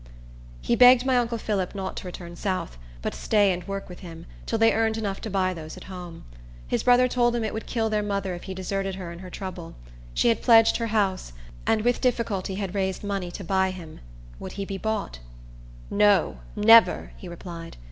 He 0.61 0.75
begged 0.75 1.05
my 1.05 1.15
uncle 1.15 1.37
Phillip 1.37 1.75
not 1.75 1.95
to 1.97 2.07
return 2.07 2.35
south; 2.35 2.79
but 3.03 3.13
stay 3.13 3.53
and 3.53 3.67
work 3.67 3.87
with 3.87 3.99
him, 3.99 4.25
till 4.47 4.57
they 4.57 4.73
earned 4.73 4.97
enough 4.97 5.21
to 5.21 5.29
buy 5.29 5.53
those 5.53 5.77
at 5.77 5.83
home. 5.83 6.25
His 6.67 6.81
brother 6.81 7.07
told 7.07 7.35
him 7.35 7.43
it 7.43 7.53
would 7.53 7.67
kill 7.67 7.87
their 7.87 8.01
mother 8.01 8.33
if 8.33 8.45
he 8.45 8.55
deserted 8.55 8.95
her 8.95 9.11
in 9.11 9.19
her 9.19 9.29
trouble. 9.29 9.75
She 10.15 10.29
had 10.29 10.41
pledged 10.41 10.77
her 10.77 10.87
house, 10.87 11.33
and 11.67 11.83
with 11.83 12.01
difficulty 12.01 12.55
had 12.55 12.73
raised 12.73 13.03
money 13.03 13.29
to 13.29 13.43
buy 13.43 13.69
him. 13.69 13.99
Would 14.39 14.53
he 14.53 14.65
be 14.65 14.79
bought? 14.79 15.19
"No, 15.91 16.39
never!" 16.55 17.11
he 17.17 17.27
replied. 17.27 17.77